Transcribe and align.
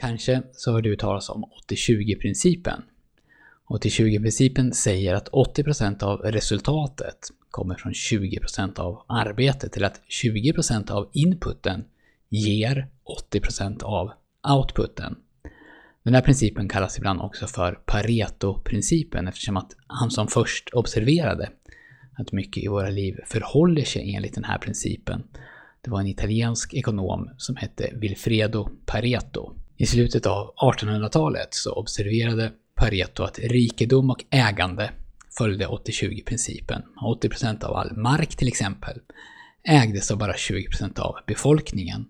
Kanske 0.00 0.42
så 0.52 0.72
har 0.72 0.82
du 0.82 0.96
talas 0.96 1.30
om 1.30 1.44
80-20-principen. 1.68 2.82
80-20-principen 3.68 4.72
säger 4.72 5.14
att 5.14 5.28
80% 5.28 6.02
av 6.02 6.20
resultatet 6.20 7.18
kommer 7.50 7.74
från 7.74 7.92
20% 7.92 8.78
av 8.78 9.02
arbetet, 9.06 9.76
eller 9.76 9.86
att 9.86 10.00
20% 10.24 10.90
av 10.90 11.10
inputen 11.12 11.84
ger 12.28 12.88
80% 13.32 13.82
av 13.82 14.12
outputen. 14.48 15.16
Den 16.02 16.14
här 16.14 16.22
principen 16.22 16.68
kallas 16.68 16.98
ibland 16.98 17.20
också 17.20 17.46
för 17.46 17.72
Pareto-principen 17.72 19.28
eftersom 19.28 19.56
att 19.56 19.76
han 19.86 20.10
som 20.10 20.28
först 20.28 20.70
observerade 20.72 21.50
att 22.18 22.32
mycket 22.32 22.64
i 22.64 22.68
våra 22.68 22.90
liv 22.90 23.16
förhåller 23.26 23.84
sig 23.84 24.14
enligt 24.14 24.34
den 24.34 24.44
här 24.44 24.58
principen. 24.58 25.22
Det 25.80 25.90
var 25.90 26.00
en 26.00 26.06
italiensk 26.06 26.74
ekonom 26.74 27.30
som 27.36 27.56
hette 27.56 27.90
Vilfredo 27.94 28.68
Pareto. 28.86 29.59
I 29.80 29.86
slutet 29.86 30.26
av 30.26 30.54
1800-talet 30.54 31.54
så 31.54 31.72
observerade 31.72 32.52
Pareto 32.74 33.22
att 33.22 33.38
rikedom 33.38 34.10
och 34.10 34.24
ägande 34.30 34.90
följde 35.38 35.66
80-20-principen. 35.66 36.82
80% 37.22 37.64
av 37.64 37.76
all 37.76 37.96
mark 37.96 38.36
till 38.36 38.48
exempel 38.48 38.98
ägdes 39.68 40.10
av 40.10 40.18
bara 40.18 40.32
20% 40.32 40.98
av 40.98 41.14
befolkningen. 41.26 42.06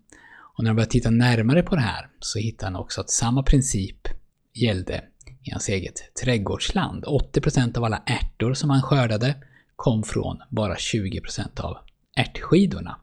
Och 0.56 0.65
när 0.65 0.69
han 0.69 0.77
började 0.77 0.91
titta 0.91 1.10
närmare 1.10 1.62
på 1.62 1.74
det 1.74 1.80
här 1.80 2.09
så 2.20 2.38
hittade 2.38 2.73
han 2.73 2.83
också 2.83 3.01
att 3.01 3.10
samma 3.10 3.43
princip 3.43 4.09
gällde 4.55 5.05
i 5.43 5.51
hans 5.51 5.68
eget 5.68 6.15
trädgårdsland. 6.24 7.05
80% 7.05 7.79
av 7.79 7.84
alla 7.84 8.02
ärtor 8.07 8.55
som 8.55 8.71
han 8.71 8.82
skördade 8.82 9.34
kom 9.77 10.02
från 10.02 10.38
bara 10.51 10.74
20% 10.74 11.60
av 11.60 11.77
ärtskidorna. 12.16 12.96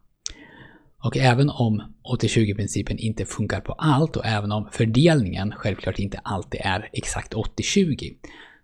Och 1.04 1.18
även 1.18 1.50
om 1.50 1.96
80-20-principen 2.20 2.98
inte 2.98 3.26
funkar 3.26 3.62
på 3.62 3.74
allt 3.74 4.16
och 4.16 4.26
även 4.26 4.52
om 4.52 4.70
fördelningen 4.72 5.54
självklart 5.56 6.00
inte 6.00 6.18
alltid 6.18 6.62
är 6.64 6.90
exakt 6.94 7.34
80-20 7.34 8.16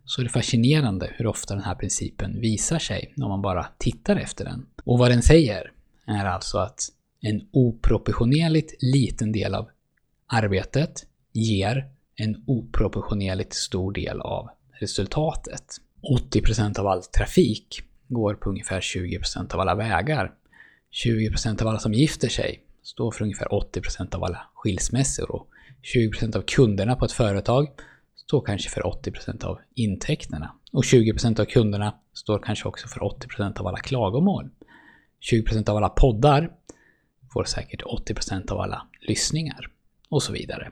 så 0.06 0.22
är 0.22 0.24
det 0.24 0.30
fascinerande 0.30 1.12
hur 1.16 1.28
ofta 1.28 1.54
den 1.54 1.64
här 1.64 1.76
principen 1.76 2.42
visar 2.42 2.80
sig 2.80 3.14
när 3.18 3.28
man 3.28 3.42
bara 3.42 3.66
tittar 3.78 4.16
efter 4.16 4.46
den. 4.46 4.66
Och 4.84 5.00
vad 5.00 5.12
den 5.12 5.22
säger 5.22 5.72
är 6.08 6.26
alltså 6.26 6.58
att 6.58 6.80
en 7.22 7.42
oproportionerligt 7.52 8.84
liten 8.84 9.32
del 9.32 9.56
av 9.56 9.70
arbetet 10.28 11.06
ger 11.34 11.90
en 12.16 12.44
oproportionerligt 12.48 13.54
stor 13.54 13.92
del 13.92 14.22
av 14.22 14.50
resultatet. 14.80 15.64
80% 16.32 16.80
av 16.80 16.88
all 16.88 17.04
trafik 17.04 17.82
går 18.08 18.34
på 18.34 18.50
ungefär 18.50 18.82
20% 18.82 19.54
av 19.54 19.60
alla 19.60 19.76
vägar. 19.76 20.32
20% 20.94 21.62
av 21.62 21.68
alla 21.68 21.80
som 21.80 21.94
gifter 21.94 22.30
sig 22.30 22.64
står 22.84 23.12
för 23.12 23.24
ungefär 23.24 23.48
80% 23.48 24.16
av 24.16 24.24
alla 24.24 24.46
skilsmässor 24.54 25.32
och 25.32 25.48
20% 25.96 26.38
av 26.38 26.42
kunderna 26.42 26.96
på 26.96 27.06
ett 27.06 27.12
företag 27.12 27.68
står 28.16 28.42
kanske 28.46 28.70
för 28.70 28.82
80% 28.82 29.46
av 29.46 29.60
intäkterna. 29.74 30.54
Och 30.72 30.84
20% 30.84 31.40
av 31.40 31.46
kunderna 31.46 31.96
står 32.14 32.40
kanske 32.40 32.68
också 32.68 32.88
för 32.88 33.00
80% 33.00 33.60
av 33.60 33.68
alla 33.68 33.78
klagomål. 33.78 34.50
20% 35.32 35.70
av 35.70 35.78
alla 35.78 35.90
poddar 35.90 36.52
får 37.34 37.44
säkert 37.44 37.84
80% 37.84 38.52
av 38.52 38.60
alla 38.60 38.88
lyssningar. 39.02 39.70
Och 40.10 40.24
så 40.24 40.34
vidare. 40.34 40.72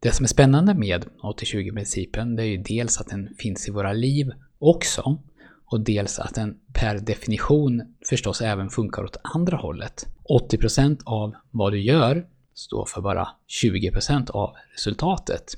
Det 0.00 0.12
som 0.12 0.24
är 0.24 0.28
spännande 0.28 0.74
med 0.74 1.04
80-20-principen 1.22 2.36
det 2.36 2.42
är 2.42 2.46
ju 2.46 2.56
dels 2.56 3.00
att 3.00 3.08
den 3.08 3.34
finns 3.38 3.68
i 3.68 3.70
våra 3.70 3.92
liv 3.92 4.32
också 4.58 5.18
och 5.66 5.80
dels 5.80 6.18
att 6.18 6.34
den 6.34 6.58
per 6.72 6.98
definition 6.98 7.96
förstås 8.08 8.40
även 8.40 8.70
funkar 8.70 9.04
åt 9.04 9.16
andra 9.22 9.56
hållet. 9.56 10.06
80% 10.50 11.00
av 11.04 11.34
vad 11.50 11.72
du 11.72 11.80
gör 11.80 12.26
står 12.54 12.86
för 12.86 13.00
bara 13.00 13.28
20% 13.62 14.30
av 14.30 14.56
resultatet. 14.72 15.54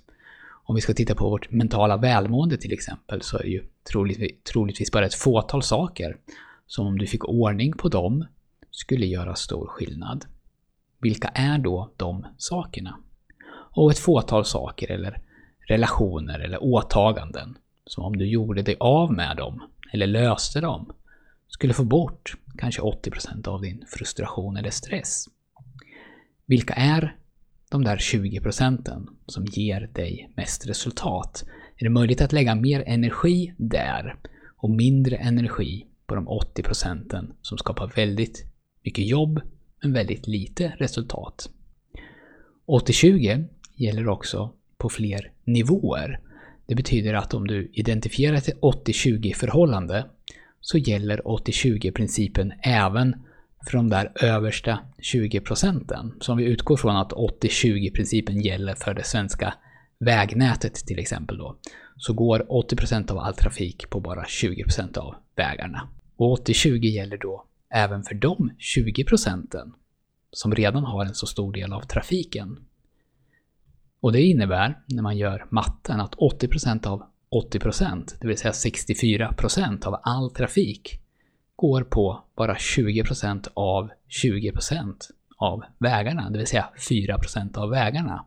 Om 0.65 0.75
vi 0.75 0.81
ska 0.81 0.95
titta 0.95 1.15
på 1.15 1.31
vårt 1.31 1.51
mentala 1.51 1.97
välmående 1.97 2.57
till 2.57 2.73
exempel 2.73 3.23
så 3.23 3.39
är 3.39 3.43
det 3.43 3.49
ju 3.49 3.65
troligtvis 4.53 4.93
bara 4.93 5.07
ett 5.07 5.15
fåtal 5.15 5.63
saker 5.63 6.17
som 6.67 6.87
om 6.87 6.99
du 6.99 7.07
fick 7.07 7.25
ordning 7.25 7.73
på 7.73 7.89
dem 7.89 8.25
skulle 8.71 9.07
göra 9.07 9.35
stor 9.35 9.67
skillnad. 9.67 10.25
Vilka 11.01 11.29
är 11.29 11.59
då 11.59 11.91
de 11.97 12.27
sakerna? 12.39 12.99
Och 13.51 13.91
ett 13.91 13.99
fåtal 13.99 14.45
saker 14.45 14.91
eller 14.91 15.21
relationer 15.69 16.39
eller 16.39 16.63
åtaganden 16.63 17.59
som 17.87 18.05
om 18.05 18.17
du 18.17 18.27
gjorde 18.27 18.63
dig 18.63 18.77
av 18.81 19.13
med 19.13 19.37
dem 19.37 19.63
eller 19.93 20.07
löste 20.07 20.61
dem 20.61 20.93
skulle 21.49 21.75
få 21.75 21.85
bort 21.85 22.37
kanske 22.59 22.83
80% 22.83 23.49
av 23.49 23.61
din 23.61 23.85
frustration 23.89 24.57
eller 24.57 24.71
stress. 24.71 25.25
Vilka 26.47 26.75
är 26.75 27.17
de 27.71 27.85
där 27.85 27.99
20 27.99 28.41
procenten 28.41 29.09
som 29.27 29.45
ger 29.45 29.81
dig 29.81 30.33
mest 30.37 30.67
resultat? 30.67 31.45
Är 31.77 31.85
det 31.85 31.91
möjligt 31.91 32.21
att 32.21 32.33
lägga 32.33 32.55
mer 32.55 32.85
energi 32.87 33.55
där 33.59 34.17
och 34.57 34.71
mindre 34.71 35.17
energi 35.17 35.87
på 36.07 36.15
de 36.15 36.29
80 36.29 36.63
procenten 36.63 37.33
som 37.43 37.59
skapar 37.59 37.93
väldigt 37.97 38.45
mycket 38.85 39.07
jobb 39.07 39.41
men 39.83 39.93
väldigt 39.93 40.27
lite 40.27 40.69
resultat? 40.79 41.51
80-20 42.67 43.49
gäller 43.75 44.09
också 44.09 44.53
på 44.79 44.89
fler 44.89 45.33
nivåer. 45.45 46.21
Det 46.69 46.75
betyder 46.75 47.15
att 47.15 47.35
om 47.35 47.47
du 47.47 47.71
identifierar 47.73 48.37
ett 48.37 48.61
80-20 48.61 49.35
förhållande 49.35 50.07
så 50.61 50.79
gäller 50.79 51.21
80-20 51.21 51.93
principen 51.93 52.53
även 52.63 53.17
för 53.67 53.77
de 53.77 53.89
där 53.89 54.13
översta 54.23 54.79
20 54.99 55.41
procenten. 55.41 56.15
Så 56.21 56.33
om 56.33 56.39
vi 56.39 56.45
utgår 56.45 56.77
från 56.77 56.97
att 56.97 57.13
80-20 57.13 57.95
principen 57.95 58.41
gäller 58.41 58.75
för 58.75 58.95
det 58.95 59.05
svenska 59.05 59.55
vägnätet 59.99 60.75
till 60.75 60.99
exempel 60.99 61.39
då, 61.39 61.57
så 61.97 62.13
går 62.13 62.47
80% 62.49 63.11
av 63.11 63.19
all 63.19 63.35
trafik 63.35 63.91
på 63.91 64.01
bara 64.01 64.25
20% 64.25 64.99
av 64.99 65.15
vägarna. 65.37 65.89
Och 66.17 66.39
80-20 66.47 66.79
gäller 66.79 67.19
då 67.19 67.45
även 67.71 68.03
för 68.03 68.15
de 68.15 68.51
20 68.59 69.05
procenten 69.05 69.73
som 70.33 70.55
redan 70.55 70.85
har 70.85 71.05
en 71.05 71.15
så 71.15 71.27
stor 71.27 71.53
del 71.53 71.73
av 71.73 71.81
trafiken. 71.81 72.59
Och 74.01 74.13
det 74.13 74.23
innebär, 74.23 74.79
när 74.87 75.03
man 75.03 75.17
gör 75.17 75.47
matten, 75.51 76.01
att 76.01 76.15
80% 76.15 76.87
av 76.87 77.03
80%, 77.31 78.15
det 78.21 78.29
vill 78.29 78.39
säga 78.39 78.53
64% 78.53 79.87
av 79.87 80.01
all 80.03 80.31
trafik, 80.31 81.01
går 81.57 81.83
på 81.83 82.25
bara 82.37 82.55
20% 82.55 83.49
av 83.55 83.91
20% 84.25 84.95
av 85.37 85.65
vägarna, 85.79 86.31
det 86.31 86.39
vill 86.39 86.47
säga 86.47 86.69
4% 86.91 87.59
av 87.59 87.71
vägarna. 87.71 88.25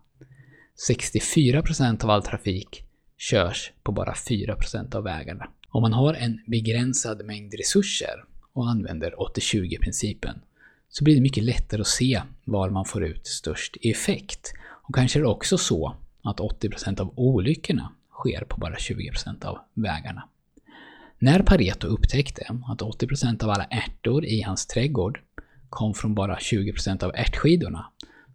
64% 0.89 2.03
av 2.03 2.09
all 2.09 2.23
trafik 2.23 2.83
körs 3.17 3.71
på 3.83 3.91
bara 3.91 4.13
4% 4.13 4.95
av 4.95 5.03
vägarna. 5.03 5.49
Om 5.69 5.81
man 5.81 5.93
har 5.93 6.13
en 6.13 6.39
begränsad 6.47 7.25
mängd 7.25 7.53
resurser 7.53 8.23
och 8.53 8.69
använder 8.69 9.15
80-20-principen 9.35 10.41
så 10.89 11.03
blir 11.03 11.15
det 11.15 11.21
mycket 11.21 11.43
lättare 11.43 11.81
att 11.81 11.87
se 11.87 12.21
var 12.43 12.69
man 12.69 12.85
får 12.85 13.03
ut 13.03 13.27
störst 13.27 13.77
effekt. 13.81 14.53
Och 14.81 14.95
kanske 14.95 15.19
är 15.19 15.21
det 15.21 15.29
också 15.29 15.57
så 15.57 15.95
att 16.23 16.39
80% 16.39 17.01
av 17.01 17.13
olyckorna 17.15 17.91
sker 18.11 18.43
på 18.43 18.57
bara 18.57 18.75
20% 18.75 19.45
av 19.45 19.59
vägarna. 19.73 20.23
När 21.19 21.39
Pareto 21.39 21.87
upptäckte 21.87 22.45
att 22.67 22.81
80% 22.81 23.43
av 23.43 23.49
alla 23.49 23.63
ärtor 23.63 24.25
i 24.25 24.41
hans 24.41 24.67
trädgård 24.67 25.19
kom 25.69 25.93
från 25.93 26.15
bara 26.15 26.37
20% 26.37 27.03
av 27.03 27.11
ärtskidorna 27.15 27.85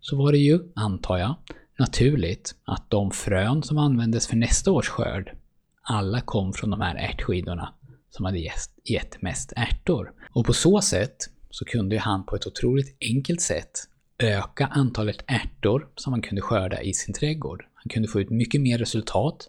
så 0.00 0.16
var 0.16 0.32
det 0.32 0.38
ju, 0.38 0.60
antar 0.74 1.18
jag, 1.18 1.34
naturligt 1.78 2.54
att 2.64 2.90
de 2.90 3.10
frön 3.10 3.62
som 3.62 3.78
användes 3.78 4.26
för 4.26 4.36
nästa 4.36 4.70
års 4.70 4.88
skörd 4.88 5.36
alla 5.82 6.20
kom 6.20 6.52
från 6.52 6.70
de 6.70 6.80
här 6.80 6.94
ärtskidorna 6.94 7.74
som 8.10 8.24
hade 8.24 8.50
gett 8.84 9.22
mest 9.22 9.52
ärtor. 9.56 10.12
Och 10.30 10.46
på 10.46 10.52
så 10.52 10.80
sätt 10.80 11.16
så 11.50 11.64
kunde 11.64 11.94
ju 11.94 12.00
han 12.00 12.26
på 12.26 12.36
ett 12.36 12.46
otroligt 12.46 12.96
enkelt 13.00 13.40
sätt 13.40 13.70
öka 14.18 14.66
antalet 14.66 15.24
ärtor 15.26 15.88
som 15.96 16.10
man 16.10 16.22
kunde 16.22 16.42
skörda 16.42 16.82
i 16.82 16.94
sin 16.94 17.14
trädgård. 17.14 17.64
Han 17.74 17.90
kunde 17.90 18.08
få 18.08 18.20
ut 18.20 18.30
mycket 18.30 18.60
mer 18.60 18.78
resultat 18.78 19.48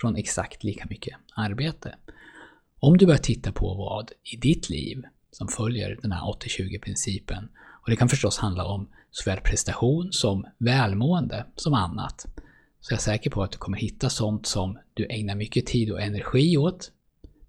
från 0.00 0.16
exakt 0.16 0.64
lika 0.64 0.86
mycket 0.90 1.16
arbete. 1.34 1.94
Om 2.80 2.96
du 2.96 3.06
börjar 3.06 3.18
titta 3.18 3.52
på 3.52 3.74
vad 3.74 4.12
i 4.32 4.36
ditt 4.36 4.70
liv 4.70 5.02
som 5.30 5.48
följer 5.48 5.98
den 6.02 6.12
här 6.12 6.20
80-20 6.20 6.80
principen, 6.80 7.48
och 7.82 7.90
det 7.90 7.96
kan 7.96 8.08
förstås 8.08 8.38
handla 8.38 8.64
om 8.64 8.88
såväl 9.10 9.40
prestation 9.40 10.12
som 10.12 10.46
välmående 10.58 11.46
som 11.56 11.74
annat, 11.74 12.26
så 12.80 12.90
är 12.90 12.94
jag 12.94 13.00
säker 13.00 13.30
på 13.30 13.42
att 13.42 13.52
du 13.52 13.58
kommer 13.58 13.78
hitta 13.78 14.10
sånt 14.10 14.46
som 14.46 14.78
du 14.94 15.06
ägnar 15.10 15.34
mycket 15.34 15.66
tid 15.66 15.90
och 15.90 16.02
energi 16.02 16.56
åt, 16.56 16.90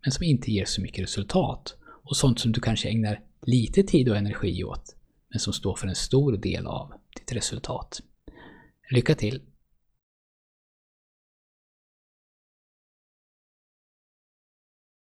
men 0.04 0.12
som 0.12 0.24
inte 0.24 0.52
ger 0.52 0.66
så 0.66 0.82
mycket 0.82 1.04
resultat. 1.04 1.76
Och 2.04 2.18
sånt 2.18 2.40
som 2.40 2.52
du 2.52 2.62
kanske 2.62 2.90
ägnar 2.90 3.20
lite 3.42 3.84
tid 3.84 4.10
och 4.10 4.18
energi 4.18 4.64
åt, 4.64 4.96
men 5.36 5.40
som 5.40 5.54
står 5.54 5.76
för 5.76 5.88
en 5.88 5.96
stor 5.96 6.38
del 6.38 6.68
av 6.68 6.94
ditt 7.16 7.34
resultat. 7.34 8.02
Lycka 8.92 9.16
till! 9.16 9.42